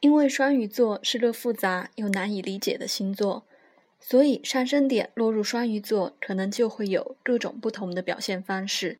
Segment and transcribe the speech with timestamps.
[0.00, 3.46] 因为双鱼座是个复杂又难以理解的星座，
[3.98, 8.98] 所以上升点落入双鱼座，可能就会有各种不同的表现方式。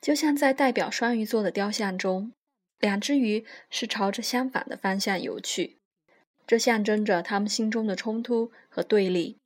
[0.00, 2.32] 就像在代表双鱼座的雕像中，
[2.80, 5.76] 两只鱼是朝着相反的方向游去，
[6.44, 9.36] 这象征着他们心中的冲突和对立。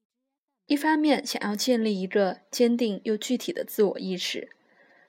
[0.66, 4.48] 一方面想要建立一个坚定又具体的自我意识，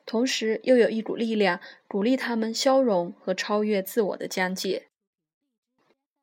[0.06, 4.87] 同时又有一股力量鼓励他们消融和超越自我的疆界。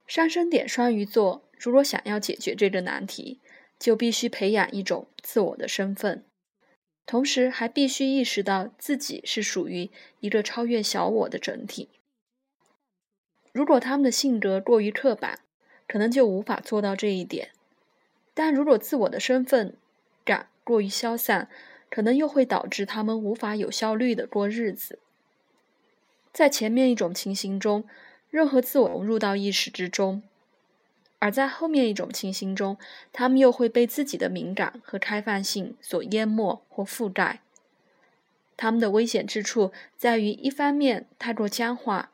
[0.06, 3.40] 上升点双鱼座，如果想要解决这个难题，
[3.78, 6.24] 就必须培养一种自我的身份，
[7.06, 9.90] 同时还必须意识到自己是属于
[10.20, 11.88] 一个超越小我的整体。
[13.52, 15.40] 如果他们的性格过于刻板，
[15.88, 17.48] 可能就无法做到这一点；
[18.34, 19.74] 但如果自我的身份
[20.22, 21.48] 感过于消散，
[21.88, 24.98] 可能又会导致他们无法有效率的过日子。
[26.32, 27.84] 在前面一种情形中。
[28.34, 30.20] 任何自我融入到意识之中，
[31.20, 32.76] 而在后面一种情形中，
[33.12, 37.42] 他们又会被自己的敏感和开放性所淹没或覆盖。
[38.56, 42.10] 他们的危险之处在于，一方面太过僵化，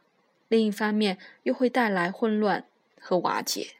[0.48, 2.66] 另一方面又会带来混乱
[3.00, 3.76] 和瓦解。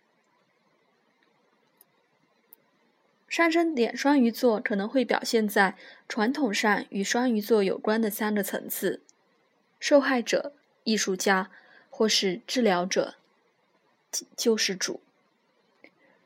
[3.29, 5.77] 上升点双鱼座可能会表现在
[6.09, 9.03] 传统上与双鱼座有关的三个层次：
[9.79, 11.51] 受害者、艺术家。
[12.01, 13.17] 或是治疗者、
[14.35, 15.01] 救世主，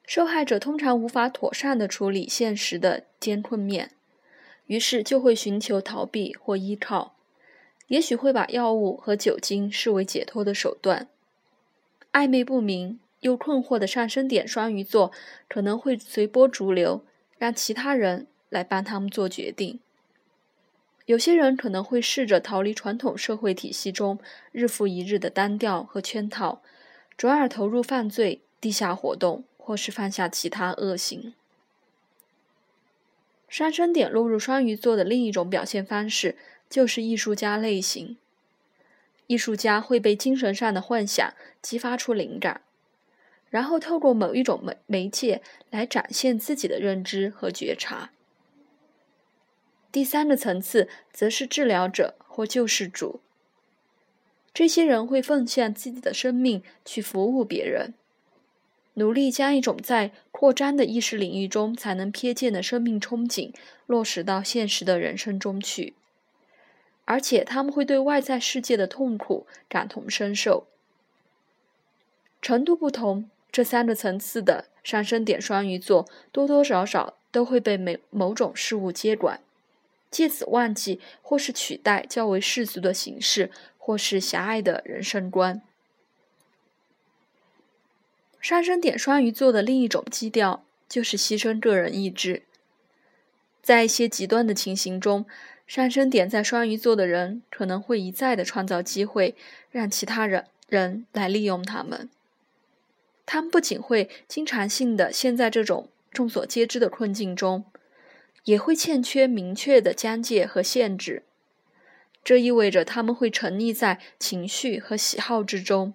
[0.07, 3.91] 受害者通常无法妥善的处理现实的艰困面，
[4.69, 7.17] 于是就会寻求逃避或依靠，
[7.89, 11.09] 也许会把药物和酒精视为解脱的手段。
[12.13, 15.11] 暧昧不明又困惑的上升点双鱼座
[15.49, 17.05] 可能会随波逐流，
[17.37, 19.81] 让其他人来帮他们做决定。
[21.07, 24.19] 有些人可能会试着逃离传统社会体系中
[24.53, 26.63] 日复一日的单调和圈套，
[27.17, 31.35] 转而投入犯罪、地下活动，或是犯下其他恶行。
[33.49, 36.37] 上升点落入双鱼座的另一种表现方式
[36.69, 38.17] 就是艺术家类型。
[39.27, 42.63] 艺术家会被精神上的幻想激发出灵感，
[43.51, 48.11] 然后透过某一种媒媒介来展现自己的认知和觉察。
[49.95, 53.21] 第三个层次则是治疗者或救世主。
[54.53, 57.95] 这些人会奉献自己的生命去服务别人，
[58.95, 63.55] 努力将一种在扩张的意识领域中才能瞥见的生命憧憬
[63.87, 65.95] 落实到现实的人生中去。
[67.05, 70.67] 而且他们会对外在世界的痛苦感同身受。
[72.43, 79.39] 程度不同，这三个层次的上升点双鱼座多多少少都会被某某种事物接管。
[80.15, 85.61] 借此忘记或是取代较为世俗的形式，或是狭隘的人生观。
[88.41, 92.45] 上升点双鱼座的另一种基调就是牺牲个人意志。
[93.61, 95.27] 在一些极端的情形中，
[95.67, 99.35] 上升点在双鱼座的人可能会一再的创造机会，
[99.73, 102.09] 让其他人人来利用他们。
[103.27, 107.65] 他们不仅会经常性的陷在这种众所皆知的困境中。
[108.45, 111.25] 也会欠缺明确的疆界和限制，
[112.23, 115.95] 这意味着他们会沉溺在情绪和喜好之中。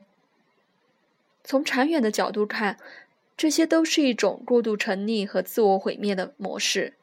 [1.44, 2.78] 从长远的角度看，
[3.38, 6.94] 这些都是一种过度沉溺和自我毁灭的模式。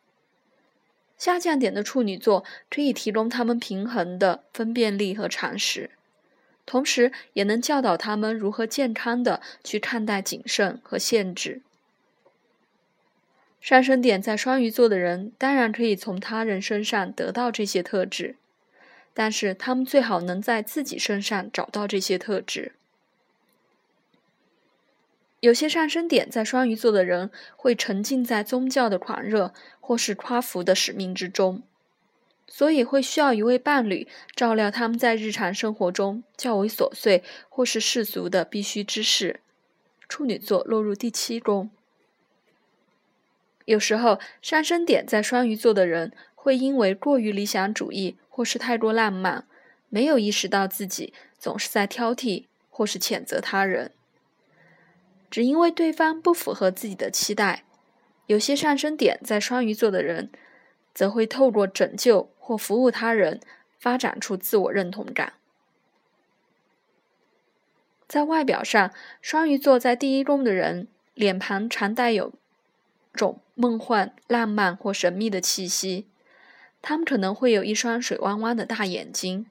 [1.17, 5.91] 下降点的处女座可以提供他们平衡的分辨力和常识，
[6.67, 11.63] 同时也能教导他们如何健康的去看待谨慎和限制。
[13.67, 18.37] 上升点在双鱼座的人当然可以从他人身上得到这些特质，
[19.13, 22.75] 但是他们最好能在自己身上找到这些特质。
[25.41, 31.65] 有些上升点在双鱼座的人会沉浸在宗教的狂热或是夸父的使命之中，
[32.47, 34.07] 所以会需要一位伴侣
[34.37, 39.41] 照料他们在日常生活中较为琐碎或是世俗的必须之事。
[40.09, 41.69] 处女座落入第七宫。
[43.67, 49.47] 有时候，上升点在双鱼座的人会因为过于理想主义或是太过浪漫，
[49.89, 53.93] 没有意识到自己总是在挑剔或是谴责他人。
[55.31, 57.65] 只因为对方不符合自己的期待，
[58.27, 60.31] 有些上升点在双鱼座的人
[60.95, 63.41] 则会透过拯救或服务他人，
[63.79, 65.35] 发展出自我认同感。
[68.07, 72.33] 在外表上，双鱼座在第一宫的人脸庞常带有。
[73.13, 76.05] 种梦幻、浪漫或神秘的气息，
[76.83, 79.47] 他们可能会有一双水汪汪的大眼睛，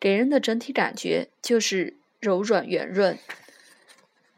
[0.00, 3.18] 给人的整体感觉就是柔软圆润。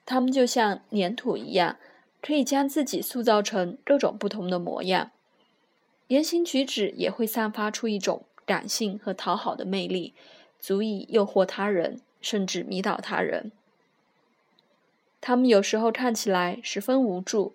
[0.05, 1.77] 他们就像粘土一样，
[2.21, 5.13] 可以将自己塑造成各种不同的模样。
[6.09, 10.15] 言行举止也会散发出一种感性和讨好的魅力，
[10.59, 13.53] 足以诱惑他人，甚至迷倒他人。
[15.21, 17.55] 他们有时候看起来十分无助，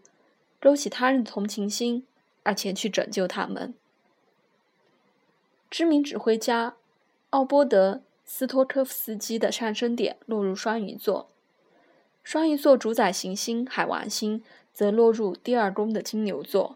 [0.62, 2.06] 勾起他人的同情心，
[2.44, 3.74] 而前去拯救他们。
[5.70, 6.76] 知名指挥家
[7.32, 11.28] 奥波德·斯托科夫斯基的上升点落入双鱼座，
[12.24, 16.76] 双鱼座主宰行星海王星则落入第二宫的金牛座。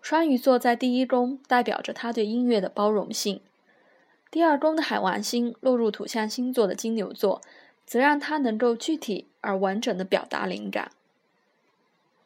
[0.00, 3.40] 双鱼座在第一宫代表着他对音乐的包容性，
[4.30, 7.42] 第二宫的海王星落入土象星座的金牛座。
[7.84, 10.92] 则让他能够具体而完整的表达灵感。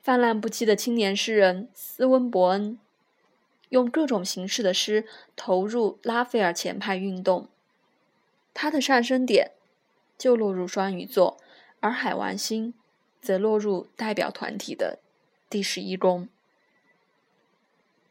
[0.06, 2.78] 泛滥不羁的青年诗人斯温伯恩，
[3.70, 5.04] 用各种形式的诗
[5.34, 7.48] 投入拉斐尔前派运动。
[8.54, 9.50] 他的上升点
[10.16, 11.38] 就落入双鱼座，
[11.80, 12.72] 而海王星
[13.20, 15.00] 则落入代表团体的
[15.50, 16.28] 第十一宫。